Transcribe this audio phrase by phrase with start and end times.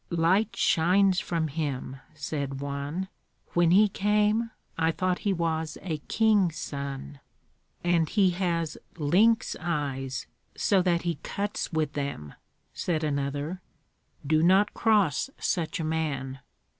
[0.09, 3.07] "Light shines from him," said one;
[3.53, 7.19] "when he came I thought he was a king's son."
[7.83, 10.25] "And he has lynx eyes,
[10.57, 12.33] so that he cuts with them,"
[12.73, 13.61] said another;
[14.25, 16.39] "do not cross such a man."